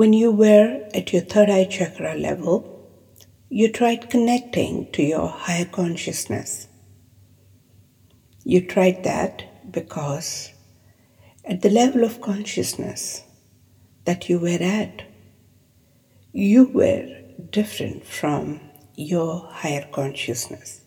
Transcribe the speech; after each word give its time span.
When 0.00 0.14
you 0.14 0.30
were 0.32 0.88
at 0.94 1.12
your 1.12 1.20
third 1.20 1.50
eye 1.50 1.66
chakra 1.66 2.14
level, 2.14 2.88
you 3.50 3.70
tried 3.70 4.08
connecting 4.08 4.90
to 4.92 5.02
your 5.02 5.28
higher 5.28 5.66
consciousness. 5.66 6.68
You 8.42 8.66
tried 8.66 9.04
that 9.04 9.70
because 9.70 10.54
at 11.44 11.60
the 11.60 11.68
level 11.68 12.02
of 12.02 12.22
consciousness 12.22 13.24
that 14.06 14.30
you 14.30 14.38
were 14.38 14.62
at, 14.62 15.02
you 16.32 16.64
were 16.64 17.04
different 17.50 18.06
from 18.06 18.58
your 18.96 19.50
higher 19.50 19.86
consciousness. 19.92 20.80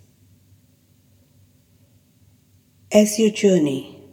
As 2.92 3.20
you 3.20 3.30
journey 3.30 4.04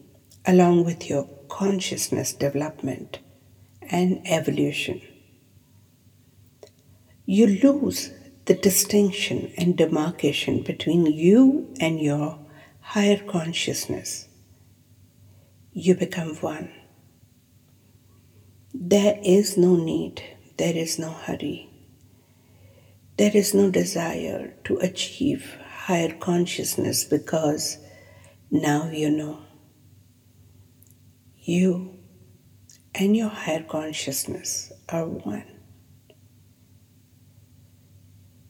along 0.44 0.84
with 0.84 1.08
your 1.08 1.26
consciousness 1.48 2.34
development 2.34 3.20
and 3.90 4.22
evolution, 4.24 5.02
you 7.26 7.46
lose 7.46 8.10
the 8.46 8.54
distinction 8.54 9.52
and 9.58 9.76
demarcation 9.76 10.62
between 10.62 11.06
you 11.06 11.72
and 11.80 12.00
your 12.00 12.38
higher 12.80 13.18
consciousness. 13.18 14.28
You 15.72 15.94
become 15.94 16.34
one. 16.36 16.72
There 18.74 19.20
is 19.22 19.56
no 19.56 19.76
need, 19.76 20.22
there 20.56 20.76
is 20.76 20.98
no 20.98 21.10
hurry, 21.10 21.70
there 23.16 23.30
is 23.34 23.54
no 23.54 23.70
desire 23.70 24.54
to 24.64 24.78
achieve 24.78 25.56
higher 25.84 26.12
consciousness 26.14 27.04
because 27.04 27.78
now 28.50 28.90
you 28.90 29.10
know. 29.10 29.38
You 31.38 31.99
and 32.94 33.16
your 33.16 33.28
higher 33.28 33.62
consciousness 33.62 34.72
are 34.88 35.06
one. 35.06 35.44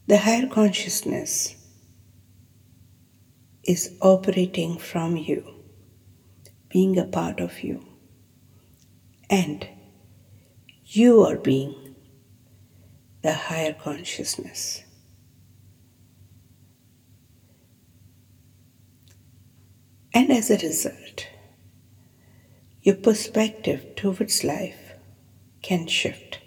The 0.06 0.18
higher 0.18 0.48
consciousness 0.48 1.54
is 3.62 3.96
operating 4.00 4.78
from 4.78 5.16
you, 5.16 5.54
being 6.68 6.98
a 6.98 7.04
part 7.04 7.38
of 7.40 7.62
you, 7.62 7.86
and 9.28 9.68
you 10.84 11.22
are 11.22 11.36
being 11.36 11.94
the 13.22 13.34
higher 13.34 13.74
consciousness. 13.74 14.82
And 20.12 20.32
as 20.32 20.50
a 20.50 20.56
result, 20.56 21.28
your 22.82 22.94
perspective 22.94 23.94
towards 23.94 24.42
life 24.42 24.94
can 25.62 25.86
shift. 25.86 26.38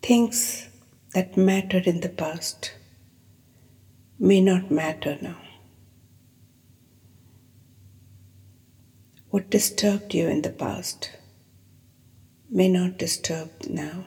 Things 0.00 0.68
that 1.12 1.36
mattered 1.36 1.86
in 1.86 2.00
the 2.00 2.08
past 2.08 2.72
may 4.18 4.40
not 4.40 4.70
matter 4.70 5.18
now. 5.20 5.36
What 9.30 9.50
disturbed 9.50 10.14
you 10.14 10.28
in 10.28 10.42
the 10.42 10.50
past 10.50 11.10
may 12.48 12.68
not 12.68 12.98
disturb 12.98 13.50
now. 13.68 14.06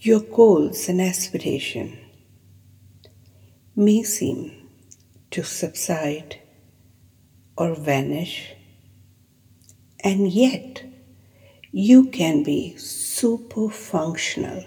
Your 0.00 0.20
goals 0.20 0.88
and 0.88 1.00
aspiration 1.00 1.98
may 3.76 4.02
seem 4.02 4.61
to 5.32 5.42
subside 5.42 6.40
or 7.56 7.74
vanish, 7.74 8.54
and 10.00 10.30
yet 10.30 10.84
you 11.70 12.04
can 12.10 12.42
be 12.42 12.76
super 12.76 13.70
functional. 13.70 14.64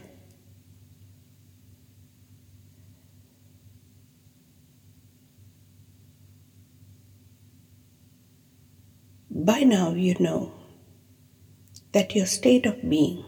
By 9.29 9.59
now, 9.59 9.91
you 9.91 10.15
know 10.19 10.53
that 11.91 12.15
your 12.15 12.25
state 12.25 12.65
of 12.65 12.89
being 12.89 13.23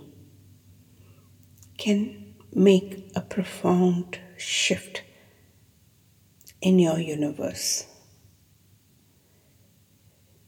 can 1.78 2.34
make 2.52 3.12
a 3.16 3.22
profound 3.22 4.20
shift 4.38 5.04
in 6.68 6.80
your 6.80 7.00
universe. 7.00 7.86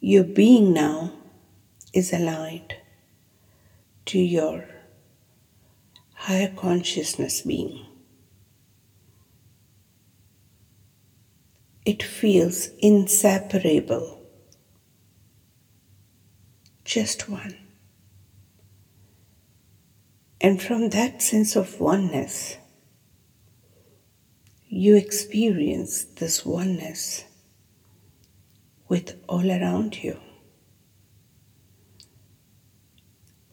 Your 0.01 0.25
being 0.25 0.73
now 0.73 1.13
is 1.93 2.11
aligned 2.11 2.73
to 4.07 4.19
your 4.19 4.65
higher 6.15 6.51
consciousness 6.53 7.43
being. 7.43 7.85
It 11.85 12.03
feels 12.03 12.67
inseparable, 12.79 14.21
just 16.83 17.29
one. 17.29 17.55
And 20.41 20.61
from 20.61 20.89
that 20.89 21.21
sense 21.21 21.55
of 21.55 21.79
oneness, 21.79 22.57
you 24.71 24.95
experience 24.95 26.03
this 26.03 26.45
oneness 26.45 27.25
with 28.87 29.19
all 29.27 29.49
around 29.49 30.03
you, 30.03 30.19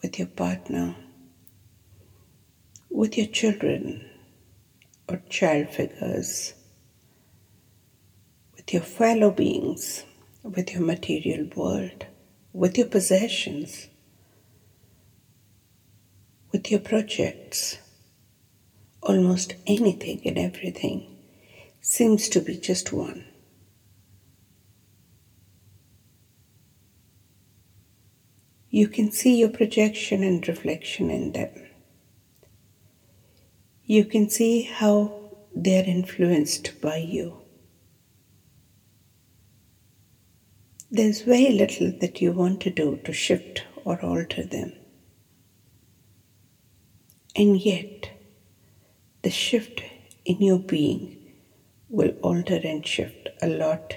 with 0.02 0.18
your 0.18 0.28
partner, 0.28 0.94
with 2.90 3.16
your 3.16 3.28
children 3.28 4.06
or 5.08 5.22
child 5.30 5.70
figures, 5.70 6.52
with 8.54 8.74
your 8.74 8.82
fellow 8.82 9.30
beings, 9.30 10.04
with 10.42 10.74
your 10.74 10.82
material 10.82 11.48
world, 11.56 12.04
with 12.52 12.76
your 12.76 12.88
possessions, 12.88 13.88
with 16.52 16.70
your 16.70 16.80
projects 16.80 17.78
almost 19.06 19.54
anything 19.66 20.20
and 20.24 20.36
everything 20.36 21.06
seems 21.80 22.28
to 22.28 22.40
be 22.40 22.56
just 22.56 22.92
one. 22.92 23.24
You 28.68 28.88
can 28.88 29.10
see 29.12 29.38
your 29.38 29.48
projection 29.48 30.22
and 30.22 30.46
reflection 30.46 31.10
in 31.10 31.32
them. 31.32 31.50
You 33.84 34.04
can 34.04 34.28
see 34.28 34.62
how 34.62 35.30
they 35.54 35.80
are 35.80 35.84
influenced 35.84 36.80
by 36.80 36.96
you. 36.96 37.42
There's 40.90 41.22
very 41.22 41.52
little 41.52 41.92
that 42.00 42.20
you 42.20 42.32
want 42.32 42.60
to 42.62 42.70
do 42.70 43.00
to 43.04 43.12
shift 43.12 43.64
or 43.84 44.00
alter 44.02 44.44
them. 44.44 44.72
And 47.34 47.60
yet, 47.60 48.15
the 49.26 49.30
shift 49.30 49.82
in 50.24 50.40
your 50.40 50.60
being 50.60 51.32
will 51.88 52.10
alter 52.22 52.60
and 52.62 52.86
shift 52.86 53.28
a 53.42 53.48
lot 53.48 53.96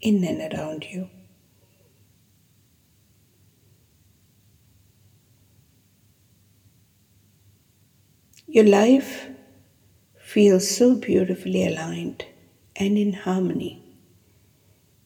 in 0.00 0.24
and 0.24 0.40
around 0.50 0.86
you. 0.90 1.10
Your 8.46 8.64
life 8.64 9.28
feels 10.18 10.66
so 10.74 10.94
beautifully 10.94 11.66
aligned 11.66 12.24
and 12.76 12.96
in 12.96 13.12
harmony 13.12 13.74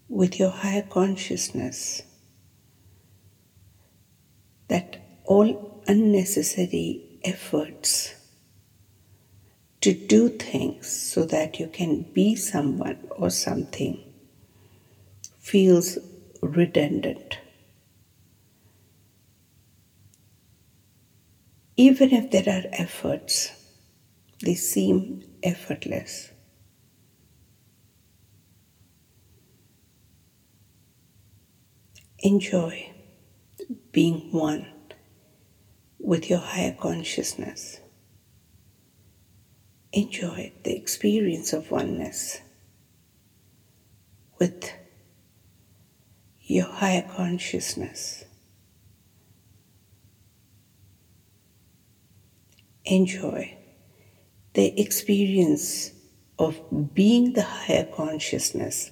with 0.09 0.39
your 0.39 0.51
higher 0.51 0.87
consciousness 0.99 2.03
that 4.69 5.01
all 5.25 5.83
unnecessary 5.89 7.19
efforts 7.25 8.16
to 9.87 9.95
do 9.95 10.29
things 10.29 10.89
so 10.89 11.25
that 11.25 11.61
you 11.61 11.69
can 11.69 12.03
be 12.13 12.35
someone 12.35 12.99
or 13.13 13.31
something 13.31 14.03
feels 15.39 15.97
redundant. 16.43 17.39
Even 21.77 22.11
if 22.11 22.33
there 22.33 22.53
are 22.53 22.69
efforts, 22.73 23.53
they 24.43 24.57
seem 24.57 25.23
effortless. 25.45 26.33
Enjoy 32.19 32.93
being 33.93 34.33
one 34.33 34.67
with 36.01 36.29
your 36.29 36.41
higher 36.41 36.75
consciousness 36.77 37.79
enjoy 39.97 40.53
the 40.63 40.77
experience 40.77 41.55
of 41.55 41.71
oneness 41.71 42.43
with 44.39 44.71
your 46.43 46.67
higher 46.67 47.09
consciousness. 47.17 48.25
Enjoy 52.85 53.57
the 54.53 54.79
experience 54.79 55.93
of 56.39 56.61
being 56.95 57.33
the 57.33 57.43
higher 57.43 57.85
consciousness 57.85 58.91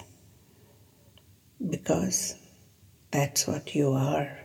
because 1.68 2.34
that's 3.10 3.46
what 3.46 3.74
you 3.74 3.92
are. 3.92 4.43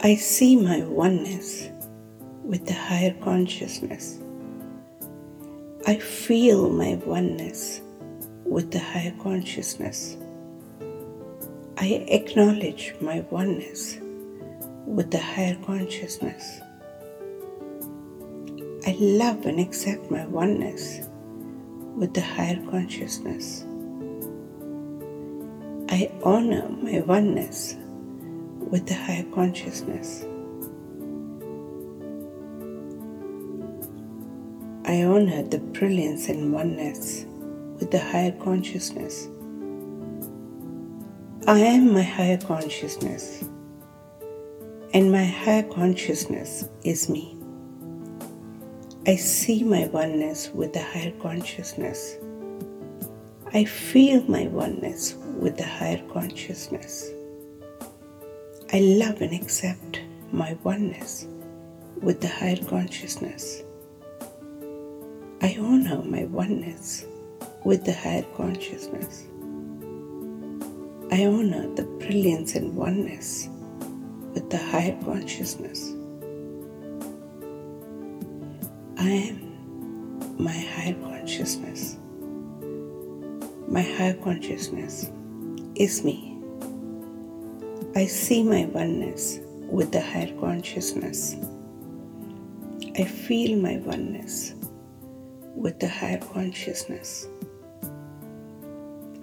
I 0.00 0.14
see 0.14 0.54
my 0.54 0.82
oneness 0.82 1.70
with 2.44 2.64
the 2.66 2.72
higher 2.72 3.14
consciousness. 3.14 4.20
I 5.88 5.96
feel 5.96 6.70
my 6.70 6.94
oneness 7.04 7.80
with 8.44 8.70
the 8.70 8.78
higher 8.78 9.12
consciousness. 9.20 10.16
I 11.78 12.06
acknowledge 12.06 12.94
my 13.00 13.22
oneness 13.32 13.98
with 14.86 15.10
the 15.10 15.18
higher 15.18 15.58
consciousness. 15.66 16.60
I 18.86 18.96
love 19.00 19.46
and 19.46 19.58
accept 19.58 20.12
my 20.12 20.24
oneness 20.26 21.08
with 21.96 22.14
the 22.14 22.22
higher 22.22 22.62
consciousness. 22.70 23.64
I 25.88 26.08
honor 26.22 26.68
my 26.68 27.00
oneness 27.00 27.74
with 28.70 28.86
the 28.86 28.94
higher 28.94 29.24
consciousness. 29.34 30.24
I 34.84 35.02
honor 35.02 35.42
the 35.42 35.58
brilliance 35.58 36.28
and 36.28 36.52
oneness 36.52 37.24
with 37.78 37.90
the 37.90 37.98
higher 37.98 38.32
consciousness. 38.32 39.28
I 41.46 41.60
am 41.60 41.92
my 41.92 42.02
higher 42.02 42.38
consciousness, 42.38 43.44
and 44.92 45.12
my 45.12 45.24
higher 45.24 45.62
consciousness 45.62 46.68
is 46.84 47.08
me. 47.08 47.36
I 49.06 49.16
see 49.16 49.62
my 49.62 49.86
oneness 49.86 50.50
with 50.50 50.74
the 50.74 50.82
higher 50.82 51.12
consciousness. 51.12 52.16
I 53.54 53.64
feel 53.64 54.22
my 54.24 54.46
oneness 54.48 55.14
with 55.38 55.56
the 55.56 55.66
higher 55.66 56.02
consciousness. 56.12 57.10
I 58.70 58.80
love 58.80 59.22
and 59.22 59.32
accept 59.32 60.02
my 60.30 60.52
oneness 60.62 61.26
with 62.02 62.20
the 62.20 62.28
higher 62.28 62.62
consciousness. 62.62 63.62
I 65.40 65.56
honor 65.58 66.02
my 66.02 66.24
oneness 66.24 67.06
with 67.64 67.86
the 67.86 67.94
higher 67.94 68.26
consciousness. 68.36 69.24
I 71.10 71.24
honor 71.24 71.74
the 71.76 71.84
brilliance 71.98 72.56
and 72.56 72.76
oneness 72.76 73.48
with 74.34 74.50
the 74.50 74.58
higher 74.58 74.98
consciousness. 75.02 75.90
I 78.98 79.08
am 79.08 80.36
my 80.36 80.52
higher 80.52 80.94
consciousness. 81.04 81.96
My 83.66 83.80
higher 83.80 84.14
consciousness 84.22 85.10
is 85.74 86.04
me. 86.04 86.37
I 87.98 88.06
see 88.06 88.44
my 88.44 88.64
oneness 88.66 89.40
with 89.68 89.90
the 89.90 90.00
higher 90.00 90.32
consciousness. 90.38 91.34
I 92.96 93.02
feel 93.02 93.58
my 93.58 93.78
oneness 93.78 94.54
with 95.56 95.80
the 95.80 95.88
higher 95.88 96.20
consciousness. 96.20 97.26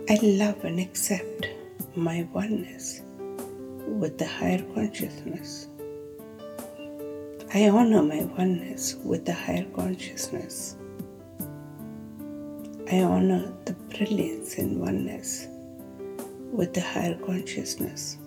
I 0.10 0.19
love 0.22 0.66
and 0.66 0.81
accept 0.81 1.48
my 1.95 2.27
oneness 2.33 3.00
with 3.88 4.18
the 4.18 4.27
higher 4.27 4.62
consciousness. 4.74 5.69
I 7.54 7.69
honor 7.69 8.04
my 8.04 8.25
oneness 8.25 8.95
with 9.06 9.24
the 9.24 9.36
higher 9.36 9.68
consciousness. 9.74 10.75
I 12.92 13.04
honor 13.04 13.54
the 13.63 13.74
brilliance 13.95 14.56
in 14.56 14.81
oneness 14.81 15.48
with 16.51 16.74
the 16.74 16.81
higher 16.81 17.18
consciousness. 17.25 18.18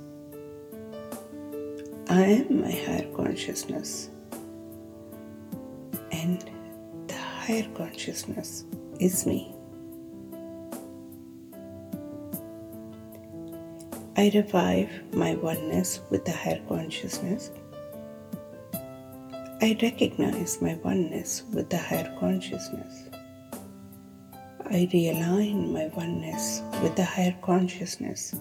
I 2.10 2.22
am 2.22 2.62
my 2.62 2.70
higher 2.70 3.06
consciousness, 3.14 4.08
and 6.10 6.50
the 7.06 7.14
higher 7.14 7.68
consciousness 7.74 8.64
is 8.98 9.26
me. 9.26 9.54
I 14.16 14.30
revive 14.34 14.88
my 15.12 15.34
oneness 15.34 16.00
with 16.08 16.24
the 16.24 16.32
higher 16.32 16.62
consciousness. 16.66 17.50
I 19.60 19.76
recognize 19.82 20.62
my 20.62 20.76
oneness 20.82 21.42
with 21.52 21.68
the 21.68 21.76
higher 21.76 22.16
consciousness. 22.18 23.04
I 24.64 24.88
realign 24.94 25.72
my 25.72 25.88
oneness 25.88 26.62
with 26.82 26.96
the 26.96 27.04
higher 27.04 27.36
consciousness. 27.42 28.34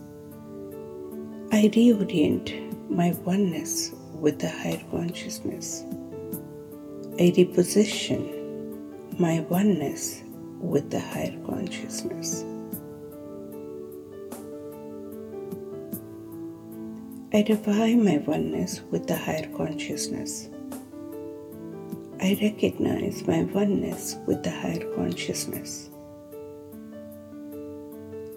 I 1.51 1.67
reorient 1.67 2.76
my 2.89 3.11
oneness 3.25 3.91
with 4.13 4.39
the 4.39 4.49
higher 4.49 4.81
consciousness. 4.91 5.83
I 7.19 7.31
reposition 7.35 9.19
my 9.19 9.41
oneness 9.49 10.23
with 10.59 10.89
the 10.89 10.99
higher 10.99 11.37
consciousness. 11.45 12.43
I 17.33 17.45
revive 17.47 17.97
my 17.97 18.17
oneness 18.19 18.81
with 18.89 19.07
the 19.07 19.17
higher 19.17 19.47
consciousness. 19.55 20.49
I 22.21 22.37
recognize 22.41 23.27
my 23.27 23.43
oneness 23.43 24.15
with 24.25 24.43
the 24.43 24.51
higher 24.51 24.91
consciousness. 24.95 25.89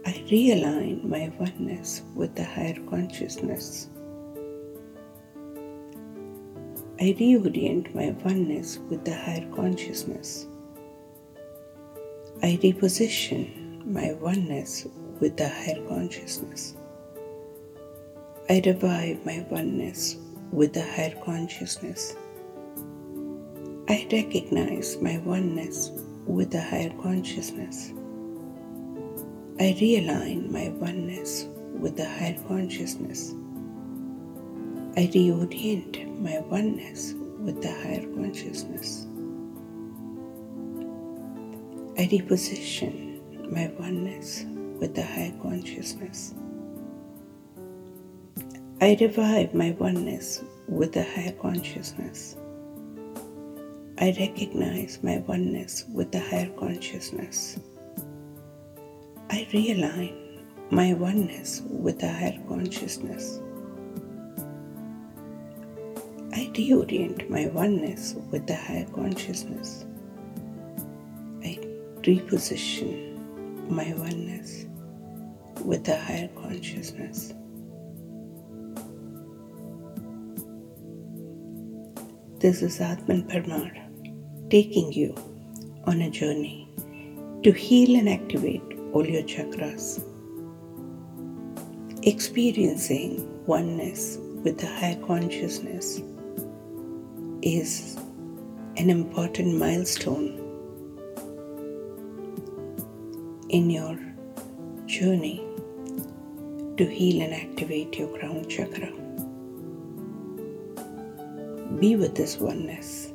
I 0.04 0.12
realign 0.28 1.04
my 1.04 1.30
oneness 1.38 2.02
with 2.14 2.34
the 2.34 2.44
higher 2.44 2.78
consciousness. 2.88 3.88
I 7.02 7.16
reorient 7.18 7.94
my 7.94 8.10
oneness 8.26 8.78
with 8.90 9.06
the 9.06 9.14
higher 9.14 9.48
consciousness. 9.56 10.44
I 12.42 12.58
reposition 12.62 13.86
my 13.86 14.12
oneness 14.20 14.86
with 15.18 15.38
the 15.38 15.48
higher 15.48 15.82
consciousness. 15.88 16.76
I 18.50 18.60
revive 18.66 19.24
my 19.24 19.46
oneness 19.48 20.16
with 20.52 20.74
the 20.74 20.82
higher 20.82 21.14
consciousness. 21.24 22.16
I 23.88 24.06
recognize 24.12 24.98
my 25.00 25.16
oneness 25.24 25.92
with 26.26 26.50
the 26.50 26.60
higher 26.60 26.92
consciousness. 27.00 27.92
I 29.58 29.72
realign 29.80 30.50
my 30.50 30.68
oneness 30.68 31.46
with 31.78 31.96
the 31.96 32.04
higher 32.06 32.36
consciousness. 32.46 33.32
I 34.96 35.06
reorient 35.06 36.20
my 36.20 36.40
oneness 36.40 37.14
with 37.38 37.62
the 37.62 37.70
higher 37.70 38.04
consciousness. 38.16 39.06
I 41.96 42.06
reposition 42.08 43.52
my 43.52 43.70
oneness 43.78 44.44
with 44.80 44.96
the 44.96 45.04
higher 45.04 45.32
consciousness. 45.40 46.34
I 48.80 48.96
revive 49.00 49.54
my 49.54 49.70
oneness 49.78 50.42
with 50.66 50.92
the 50.92 51.04
higher 51.04 51.32
consciousness. 51.32 52.36
I 53.98 54.16
recognize 54.18 54.98
my 55.04 55.18
oneness 55.18 55.84
with 55.94 56.10
the 56.10 56.20
higher 56.20 56.50
consciousness. 56.58 57.60
I 59.30 59.46
realign 59.52 60.42
my 60.70 60.94
oneness 60.94 61.62
with 61.68 62.00
the 62.00 62.10
higher 62.10 62.40
consciousness. 62.48 63.40
Reorient 66.60 67.28
my 67.30 67.46
oneness 67.46 68.14
with 68.30 68.46
the 68.46 68.54
higher 68.54 68.86
consciousness. 68.94 69.86
I 71.42 71.58
reposition 72.06 72.90
my 73.70 73.94
oneness 73.94 74.66
with 75.64 75.84
the 75.84 75.96
higher 75.96 76.28
consciousness. 76.40 77.32
This 82.40 82.60
is 82.62 82.80
Atman 82.80 83.22
Parmar 83.30 83.72
taking 84.50 84.92
you 84.92 85.14
on 85.84 86.02
a 86.02 86.10
journey 86.10 86.68
to 87.42 87.52
heal 87.52 87.96
and 87.96 88.08
activate 88.08 88.78
all 88.92 89.06
your 89.06 89.22
chakras. 89.22 90.04
Experiencing 92.02 93.12
oneness 93.46 94.18
with 94.44 94.58
the 94.58 94.66
higher 94.66 95.00
consciousness 95.06 96.00
is 97.42 97.96
an 98.76 98.90
important 98.90 99.56
milestone 99.58 100.36
in 103.48 103.70
your 103.70 103.98
journey 104.86 105.44
to 106.76 106.86
heal 106.86 107.22
and 107.22 107.34
activate 107.34 107.98
your 107.98 108.08
crown 108.18 108.46
chakra. 108.48 108.90
Be 111.78 111.96
with 111.96 112.14
this 112.14 112.38
oneness. 112.38 113.12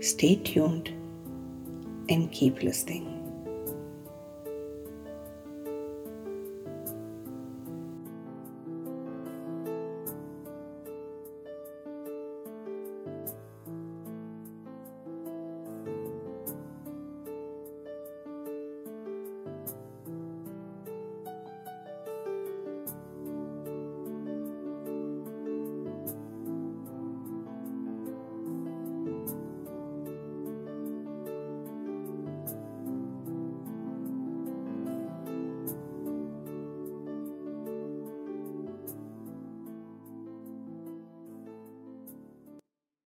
Stay 0.00 0.36
tuned 0.36 0.88
and 2.08 2.30
keep 2.30 2.62
listening. 2.62 3.17